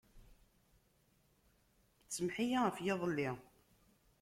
Sameḥ-iyi 2.15 2.59
ɣef 2.65 2.77
yiḍelli. 2.85 3.29